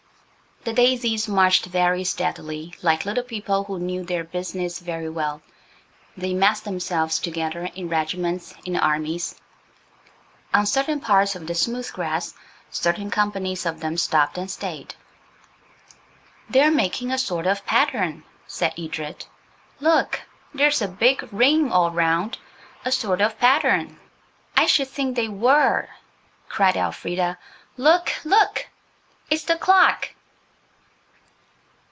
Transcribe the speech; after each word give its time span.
The 0.63 0.73
daisies 0.73 1.27
marched 1.27 1.65
very 1.65 2.03
steadily, 2.03 2.75
like 2.83 3.03
little 3.03 3.23
people 3.23 3.63
who 3.63 3.79
knew 3.79 4.03
their 4.05 4.23
business 4.23 4.77
very 4.77 5.09
well. 5.09 5.41
They 6.15 6.35
massed 6.35 6.65
themselves 6.65 7.17
together 7.17 7.69
in 7.73 7.89
regiments, 7.89 8.53
in 8.63 8.75
armies. 8.77 9.33
On 10.53 10.67
certain 10.67 10.99
parts 10.99 11.35
of 11.35 11.47
the 11.47 11.55
smooth 11.55 11.91
grass 11.91 12.35
certain 12.69 13.09
companies 13.09 13.65
of 13.65 13.79
them 13.79 13.97
stopped 13.97 14.37
and 14.37 14.51
stayed. 14.51 14.93
"They're 16.47 16.69
making 16.69 17.09
a 17.09 17.17
sort 17.17 17.47
of 17.47 17.65
pattern," 17.65 18.23
said 18.45 18.73
Edred. 18.77 19.25
"Look! 19.79 20.21
there's 20.53 20.79
a 20.83 20.87
big 20.87 21.27
ring 21.33 21.71
all 21.71 21.89
round–a 21.89 22.91
sort 22.91 23.19
of 23.19 23.39
pattern." 23.39 23.99
"I 24.55 24.67
should 24.67 24.89
think 24.89 25.15
they 25.15 25.27
were!" 25.27 25.89
cried 26.49 26.77
Elfrida. 26.77 27.39
"Look! 27.77 28.11
look! 28.23 28.67
It's 29.31 29.45
the 29.45 29.55
clock." 29.55 30.11